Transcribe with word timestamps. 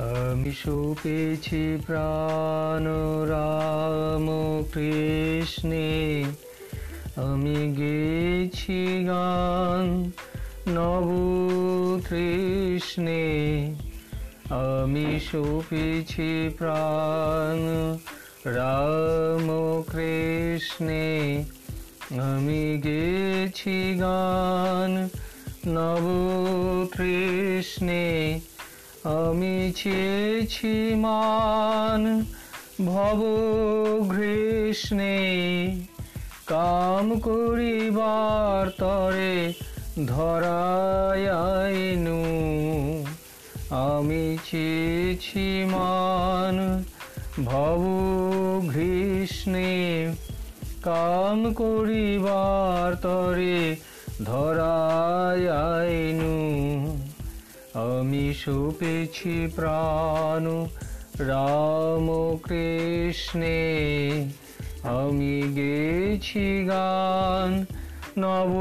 আমি 0.00 0.52
সুপেছি 0.52 1.78
প্রাণ 1.86 2.84
রাম 3.28 4.26
কৃষ্ণে। 4.72 6.24
আমি 7.16 7.58
গেছি 7.78 9.04
গান 9.04 9.88
নব 10.68 11.08
তৃষ্ণে 12.08 13.24
আমি 14.50 15.20
সুপেছি 15.20 16.50
প্রাণ 16.58 17.58
রাম 18.50 19.46
কৃষ্ণে। 19.90 21.44
আমি 22.20 22.62
গেছি 22.84 23.98
গান 24.00 24.92
নব 25.68 26.04
তৃষ্ণে 26.96 28.40
আমি 29.02 29.56
চেয়েছি 29.76 30.74
মান 30.94 32.02
ভব 32.86 33.20
ঘৃষ্ণে 34.08 35.18
কাম 36.46 37.06
করিবার 37.18 38.64
তরে 38.78 39.36
ধরায়াইনু 40.06 41.42
আমি 43.86 44.24
চেয়েছি 44.50 45.46
মান 45.70 46.56
ভব 47.44 47.82
ঘৃষ্ণে 48.68 49.74
কাম 50.82 51.38
করিবার 51.52 52.88
তরে 53.02 53.60
ধরায়াইনু 54.24 55.40
আমি 57.80 58.26
সুপেছি 58.34 59.34
প্রাণ, 59.56 60.44
রাম 61.30 62.06
কৃষ্ণে। 62.46 63.62
আমি 64.98 65.36
গেছি 65.56 66.48
গান 66.64 67.50
নব 68.18 68.52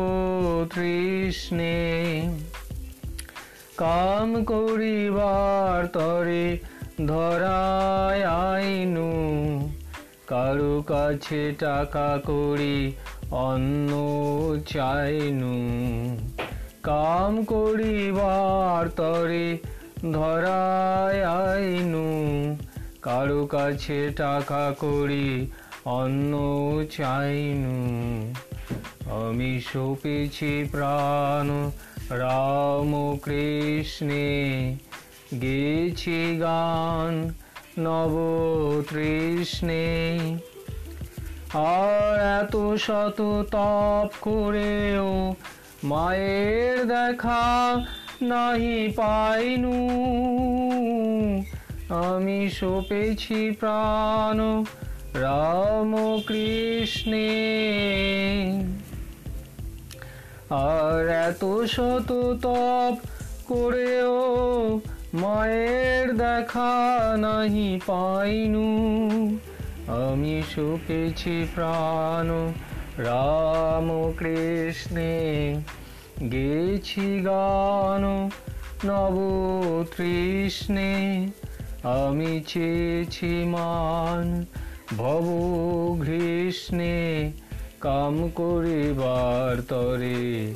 তৃষ্ণে 0.73 1.79
কাম 3.77 4.29
করিবার 4.43 5.79
তরে 5.87 6.45
ধরায় 7.07 8.23
আইনু, 8.47 9.11
কারও 10.27 10.73
কাছে 10.81 11.41
টাকা 11.59 12.09
করি 12.29 12.79
অন্ন 13.47 13.91
চাইনু। 14.73 15.55
কাম 16.83 17.43
করিবার 17.43 18.89
তরে 18.89 19.57
ধরায় 20.13 21.23
আইনু। 21.23 22.57
কারও 23.01 23.45
কাছে 23.45 24.09
টাকা 24.09 24.75
করি, 24.79 25.51
অন্ন 25.85 26.37
চাইনু। 26.97 28.33
আমি 29.11 29.61
সপেছি 29.61 30.67
প্রাণ 30.71 31.71
রাম 32.09 33.17
কৃষ্ণে। 33.17 34.75
গেছি 35.41 36.37
গান 36.41 37.33
নব 37.79 38.15
তৃষ্ণে। 38.89 40.19
আর 41.53 42.43
এত 42.43 42.75
শত 42.75 43.45
তপ 43.51 44.09
করেও 44.21 45.35
মায়ের 45.83 46.85
দেখা 46.85 47.85
নাহি 48.21 48.93
পাইনু। 48.95 49.73
আমি 51.89 52.49
সপেছি 52.49 53.51
প্রাণ 53.51 54.63
রাম 55.13 56.21
কৃষ্ণে। 56.27 57.29
আর 60.49 61.09
এত 61.09 61.65
শত 61.65 62.11
তপ 62.41 62.97
করেও 63.47 64.81
মায়ের 65.13 66.17
দেখা 66.17 66.71
নাহি 67.17 67.79
পাইনু। 67.85 68.69
আমি 69.87 70.43
সুপেছি 70.55 71.47
প্রাণ 71.55 72.53
রাম 73.03 73.87
কৃষ্ণে 74.17 75.15
গেছি 76.31 77.21
গান 77.25 78.03
নব 78.87 79.15
তৃষ্ণে 79.97 80.93
আমি 81.83 82.43
চেয়েছি 82.47 83.45
মান 83.45 84.45
ভব 84.97 85.25
ঘৃষ্ণে 86.01 86.97
কাম 87.81 88.15
করিবার 88.35 89.61
তরে 89.61 90.53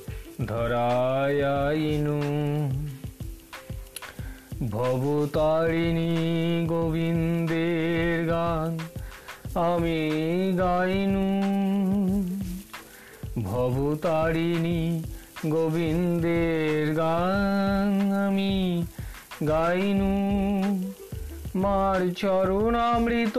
ধরায়াইনু 0.47 2.19
ভবতারিণী 4.71 6.15
গোবিন্দের 6.65 8.27
গান 8.27 8.71
আমি 9.55 10.01
গাইনু। 10.57 11.27
ভবতারিণী 13.53 15.03
গোবিন্দের 15.45 16.95
গান 16.95 18.11
আমি 18.11 18.83
গাইনু। 19.47 20.13
মার 21.55 22.13
চরণামৃত 22.13 23.37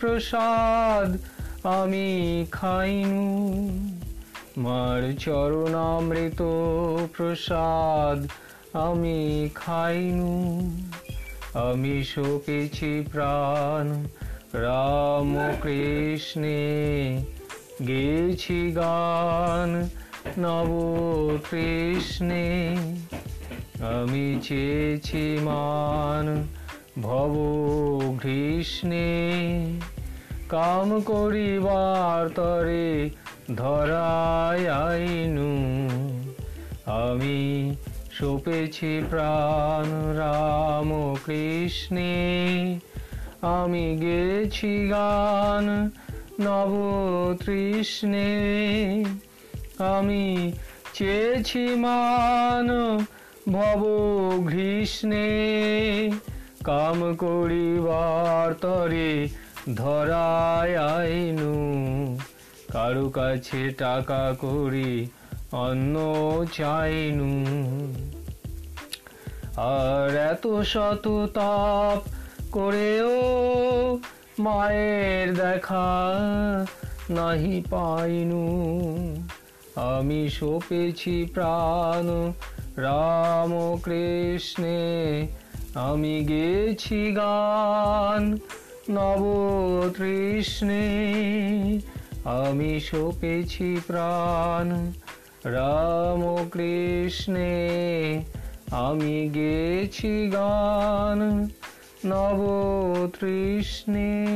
প্রসাদ 0.00 1.18
আমি 1.66 2.46
খাইনু। 2.50 3.26
মার 4.58 5.14
চরণামৃত 5.18 6.42
প্রসাদ 7.16 8.26
আমি 8.76 9.48
খাইনু। 9.54 10.34
আমি 11.54 12.04
শোকেছি 12.04 13.04
প্রাণ 13.12 14.04
রাম 14.52 15.52
কৃষ্ণে 15.62 16.62
গেছি 17.84 18.72
গান 18.72 19.88
নব 20.38 20.70
কৃষ্ণে 21.50 22.76
আমি 23.80 24.40
চেয়েছি 24.42 25.38
মান 25.42 26.44
ভব 27.02 27.34
ঘৃষ্ণে 28.22 29.10
কাম 30.48 31.00
করিবার 31.00 32.28
তরে 32.28 33.10
ধরায় 33.56 34.64
আইনু। 34.70 35.52
আমি 36.86 37.76
সপেছি 38.12 39.00
প্রাণ 39.10 40.16
রাম 40.16 41.16
কৃষ্ণে 41.26 42.16
আমি 43.42 43.96
গেছি 43.96 44.88
গান 44.88 45.90
নব 46.40 46.72
তৃষ্ণে 47.44 48.30
আমি 49.78 50.52
চেয়েছি 50.94 51.58
মান 51.58 52.96
ভব 53.52 53.86
ঘৃষ্ণে 54.46 55.28
কাম 56.64 57.14
করিবার 57.14 58.54
তরে 58.54 59.28
ধরায় 59.74 60.76
আইনু। 60.76 62.18
কারও 62.72 63.08
কাছে 63.08 63.70
টাকা 63.70 64.34
করি 64.38 65.06
অন্ন 65.52 65.94
চাইনু। 66.56 67.44
আর 69.56 70.16
এত 70.16 70.62
শত 70.62 71.26
তাপ 71.34 72.08
করেও 72.52 73.45
মায়ের 74.38 75.34
দেখা 75.34 75.86
নাহি 77.10 77.62
পাইনু। 77.70 78.44
আমি 79.74 80.28
সপেছি 80.28 81.26
প্রাণ 81.34 82.32
রাম 82.76 83.76
কৃষ্ণে। 83.82 85.26
আমি 85.74 86.24
গেছি 86.24 87.12
গান 87.12 88.38
নব 88.90 89.24
তৃষ্ণে। 89.96 90.84
আমি 92.24 92.80
সপেছি 92.80 93.80
প্রাণ 93.86 94.92
রাম 95.44 96.48
কৃষ্ণে। 96.52 97.54
আমি 98.70 99.30
গেছি 99.34 100.30
গান 100.30 101.48
নব 102.06 102.40
তৃষ্ণে 103.20 104.26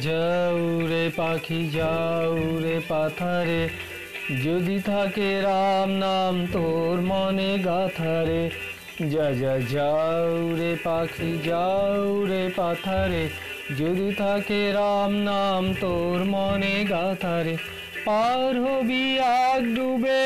যাও 0.00 0.80
রে 0.86 1.10
পাখি, 1.16 1.70
যাও 1.70 2.36
রে 2.60 2.80
পাথারে। 2.88 3.68
যদি 4.44 4.80
থাকে 4.86 5.40
রাম 5.40 5.90
নাম 5.90 6.46
তোর 6.52 7.00
মনে 7.00 7.58
গাথারে। 7.58 8.50
যা 9.08 9.30
যা, 9.30 9.58
যাও 9.58 10.56
রে 10.56 10.76
পাখি, 10.84 11.38
যাও 11.44 12.26
রে 12.26 12.50
পাথারে। 12.56 13.28
যদি 13.78 14.08
থাকে 14.14 14.72
রাম 14.72 15.12
নাম 15.12 15.74
তোর 15.80 16.18
মনে 16.24 16.84
গাথারে, 16.84 17.56
পার 18.04 18.60
হবি 18.60 19.04
এক 19.18 19.62
ডুবে 19.74 20.22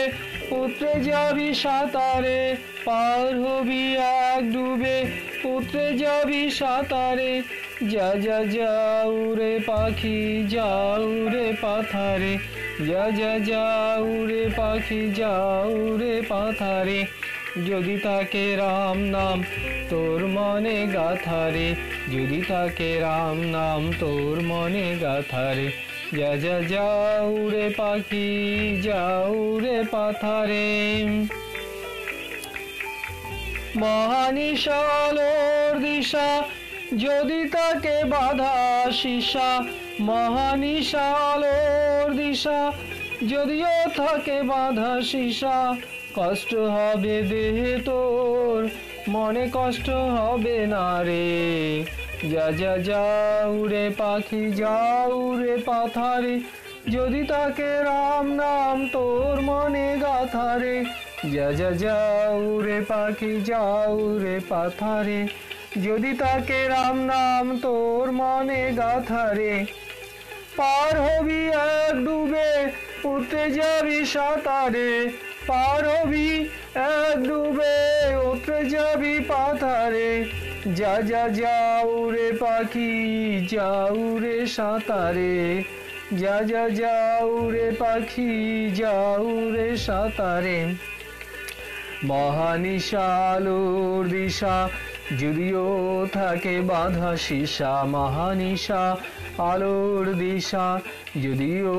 উতরে 0.50 0.94
যাবি 1.04 1.54
সাঁতারে, 1.54 2.56
পার 2.84 3.26
হবি 3.40 3.84
এক 4.32 4.52
ডুবে 4.52 4.96
উতরে 5.44 5.86
যাবি 5.96 6.50
সাঁতারে, 6.50 7.42
যা 7.92 8.08
যা, 8.24 8.38
যাও 8.44 9.34
রে 9.34 9.60
পাখি, 9.66 10.46
যাও 10.48 11.28
রে 11.28 11.52
পাথারে, 11.62 12.38
যা 12.86 13.04
যা, 13.10 13.32
যাও 13.38 14.26
রে 14.26 14.44
পাখি, 14.56 15.10
যাও 15.10 15.98
রে 15.98 16.22
পাথারে। 16.28 17.00
যদি 17.64 17.98
তাকে 17.98 18.56
রাম 18.56 18.98
নাম, 18.98 19.44
তোর 19.90 20.26
মনে 20.26 20.86
গাথারে 20.86 21.74
যদি 22.12 22.42
তাকে 22.48 23.00
রাম 23.00 23.40
নাম, 23.40 23.92
তোর 24.00 24.42
মনে 24.42 24.96
গাথারে 25.00 25.70
যা 26.12 26.36
যা, 26.36 26.60
যাও 26.60 27.50
রে 27.50 27.70
পাখি, 27.76 28.80
যাও 28.82 29.58
রে 29.58 29.84
পাথারে। 29.90 31.06
মহানিশালোর 33.76 35.80
দিশা, 35.80 36.42
যদি 36.98 37.48
তাকে 37.48 38.04
বাধা 38.04 38.86
সীসা। 38.92 39.64
মহানিশালোর 40.00 42.16
দিশা, 42.16 42.72
যদিও 43.28 43.90
থাকে 43.96 44.42
বাধা 44.42 45.02
সীসা। 45.02 45.76
কষ্ট 46.18 46.52
হবে 46.76 47.16
দেহে 47.30 47.72
তোর, 47.88 48.58
মনে 49.14 49.44
কষ্ট 49.56 49.88
হবে 50.16 50.58
না 50.74 50.88
রে। 51.06 51.28
যা 52.32 52.46
যা 52.60 52.74
যাও 52.88 53.54
রে 53.72 53.86
পাখি 54.00 54.44
যাও 54.60 55.16
রে 55.40 55.54
পাথারে, 55.68 56.34
যদি 56.94 57.22
তাকে 57.32 57.70
রাম 57.88 58.26
নাম 58.40 58.76
তোর 58.94 59.34
মনে 59.48 59.88
গাথারে 60.04 60.76
যা 61.34 61.48
যা 61.58 61.70
যাও 61.82 62.40
রে 62.66 62.78
পাখি 62.90 63.32
যাও 63.48 63.96
রে 64.22 64.36
পাথারে, 64.50 65.20
যদি 65.86 66.10
তাকে 66.22 66.60
রাম 66.72 66.96
নাম 67.12 67.46
তোর 67.64 68.06
মনে 68.20 68.62
গাথারে 68.80 69.54
পার 70.58 70.94
হবি 71.06 71.40
এক 71.78 71.94
ডুবে, 72.06 72.50
উঠতে 73.10 73.42
যাবি 73.58 73.98
সাঁতারে 74.12 74.90
পার 75.46 75.88
হবি 75.88 76.48
ডুবে 77.26 77.76
উঠতে 78.26 78.68
যাবি 78.68 79.20
পাথারে। 79.28 80.24
যা 80.74 81.02
যা, 81.02 81.28
যাও 81.28 82.10
রে 82.10 82.32
পাখি, 82.40 83.48
যাও 83.52 84.18
রে 84.18 84.46
সাঁতারে। 84.46 85.62
যা 86.12 86.42
যা, 86.50 86.68
যাও 86.68 87.50
রে 87.50 87.72
পাখি, 87.78 88.70
যাও 88.74 89.54
রে 89.54 89.76
সাঁতারে। 89.76 90.74
মহানিশালোর 92.04 94.08
দিশা, 94.08 94.68
যদিও 95.20 96.06
থাকে 96.12 96.60
বাধা 96.60 97.16
সীসা, 97.16 97.84
মহানিশা 97.84 98.96
আলোর 99.38 100.14
দিশা, 100.14 100.80
যদিও 101.22 101.76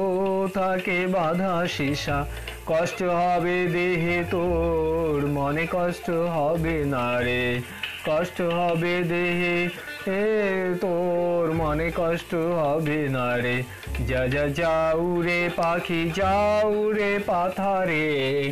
থাকে 0.54 1.08
বাধা 1.08 1.68
সীসা 1.68 2.26
কষ্ট 2.66 3.04
হবে 3.04 3.68
দেহে 3.68 4.24
তোর, 4.32 5.28
মনে 5.28 5.68
কষ্ট 5.72 6.10
হবে 6.10 6.86
না 6.86 7.20
রে। 7.20 7.60
কষ্ট 8.06 8.42
হবে 8.42 9.04
দেহে 9.04 9.70
এ 10.08 10.76
তোর, 10.82 11.54
মনে 11.54 11.92
কষ্ট 11.96 12.36
হবে 12.36 13.10
না 13.10 13.38
রে। 13.38 13.64
যা 14.08 14.28
যা, 14.28 14.48
যাও 14.48 15.22
রে 15.22 15.50
পাখি, 15.56 16.12
যাও 16.16 16.92
রে 16.92 17.20
পাথারে। 17.26 18.52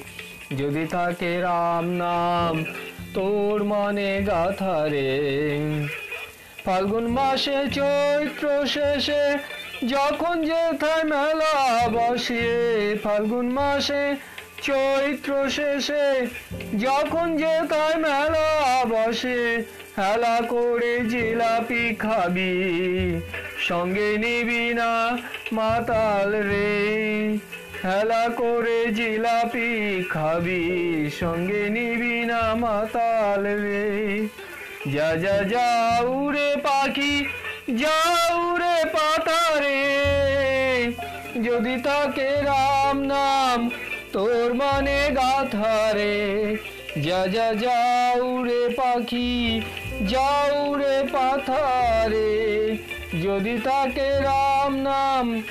যদি 0.57 0.85
থাকে 0.85 1.41
রাম 1.41 1.85
নাম 1.85 2.63
তোর 3.13 3.63
মনে 3.63 4.21
গাথারে 4.21 5.09
ফাল্গুন 6.65 7.07
মাসে 7.07 7.57
চৈত্র 7.77 8.45
শেষে 8.65 9.23
যখন 9.87 10.35
যেথায় 10.41 11.03
মেলা 11.03 11.55
বসে, 11.93 12.45
ফাল্গুন 13.03 13.47
মাসে 13.49 14.03
চৈত্র 14.61 15.31
শেষে 15.49 16.05
যখন 16.85 17.27
যেথায় 17.37 17.97
মেলা 18.05 18.49
বসে, 18.85 19.41
হেলা 19.97 20.35
করে 20.49 20.93
জিলাপি 21.11 21.83
খাবি, 21.95 22.55
সঙ্গে 23.59 24.09
নিবি 24.17 24.63
না 24.73 24.91
মাতাল 25.51 26.31
রে। 26.49 26.73
হেলা 27.83 28.23
করে 28.37 28.79
জিলাপি 28.91 29.69
খাবি, 30.09 30.63
সঙ্গে 31.19 31.63
নিবি 31.69 32.17
না 32.25 32.41
মাতাল 32.55 33.43
রে। 33.63 33.85
যা 34.93 35.15
যা, 35.15 35.37
যাও 35.43 36.31
রে 36.31 36.55
পাখি, 36.63 37.25
যাও 37.77 38.57
রে 38.57 38.77
পাতারে। 38.85 39.81
যদি 41.43 41.81
তাকে 41.81 42.29
রাম 42.41 42.97
নাম 43.03 43.69
তোর 44.13 44.53
মনে 44.53 45.11
গাথারে। 45.15 46.57
যা 47.01 47.27
যা, 47.27 47.53
যাও 47.53 48.43
রে 48.43 48.69
পাখি, 48.69 49.61
যাও 50.07 50.75
রে 50.75 51.03
পাথারে 51.13 52.31
যদি 53.23 53.57
তাকে 53.63 54.09
রাম 54.19 54.75
নাম 54.75 55.41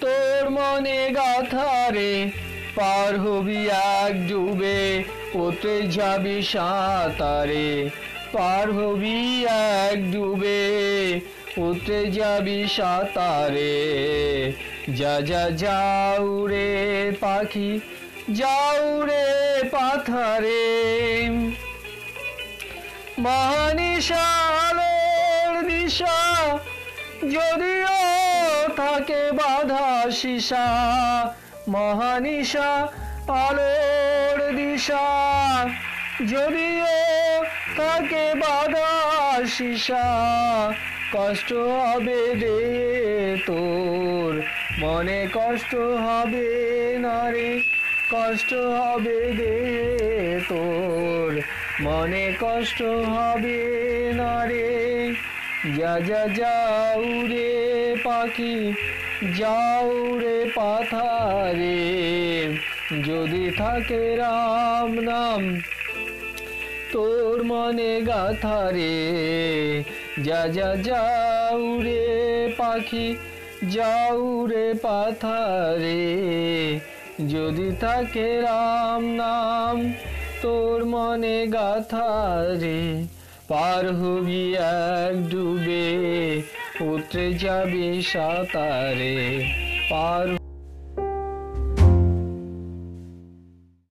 তোর 0.00 0.50
মনে 0.50 1.10
গাথারে, 1.14 2.30
পার 2.74 3.18
হবি 3.18 3.68
এক 4.04 4.28
ডুবে 4.28 5.04
ওতে 5.34 5.82
যাবি 5.86 6.42
সাঁতারে। 6.42 7.90
পার 8.36 8.72
হবি 8.72 9.46
এক 9.88 10.12
ডুবে 10.12 11.20
ওতে 11.58 12.10
যাবি 12.10 12.68
সাঁতারে। 12.76 14.52
যা 14.94 15.20
যা, 15.20 15.50
যাও 15.50 16.46
রে 16.46 17.12
পাখি, 17.20 17.80
যাও 18.30 19.04
রে 19.04 19.62
পাথারে। 19.70 21.28
মহানিশালোর 23.18 25.68
দিশা 25.68 26.48
যদিও 27.34 27.96
থাকে 28.76 29.32
বাধা 29.32 30.10
সীসা, 30.10 30.66
মহানিশা 31.68 32.88
আলোর 33.46 34.56
দিশা 34.56 35.06
যদিও 36.32 37.05
থাকে 37.76 38.34
বাধা 38.34 39.46
সীসা। 39.46 40.06
কষ্ট 41.12 41.52
হবে 41.52 42.34
রে 42.34 43.36
তোর। 43.46 44.42
মনে 44.78 45.28
কষ্ট 45.34 45.74
হবে 45.74 46.98
না 46.98 47.30
রে। 47.30 47.60
কষ্ট 48.10 48.54
হবে 48.54 49.32
রে 49.32 50.40
তোর। 50.48 51.42
মনে 51.80 52.32
কষ্ট 52.40 52.82
হবে 52.82 53.62
না 54.14 54.46
রে। 54.46 55.14
যা 55.76 56.00
যা, 56.00 56.28
যাও 56.28 57.26
রে 57.26 57.96
পাখি। 58.04 58.72
যাও 59.38 60.18
রে 60.18 60.50
পাথারে। 60.54 61.76
যদি 63.04 63.50
থাকে 63.50 64.16
রাম 64.16 65.00
নাম 65.00 65.60
তোর 66.96 67.44
মনে 67.44 68.00
গাথারে 68.00 68.96
যা 70.22 70.46
যা, 70.46 70.76
যাও 70.82 71.80
রে 71.80 72.54
পাখি, 72.58 73.16
যাও 73.70 74.46
রে 74.46 74.74
পাথারে। 74.74 76.04
যদি 77.28 77.76
থাকে 77.80 78.40
রাম 78.40 79.02
নাম, 79.04 79.92
তোর 80.42 80.84
মনে 80.84 81.46
গাথারে 81.46 83.04
পার 83.48 83.84
হবি 83.92 84.54
এক 84.54 85.30
ডুবে, 85.30 85.86
উতরে 86.80 87.34
যাবি 87.34 88.02
সাঁতারে। 88.02 89.44
পার 89.90 90.45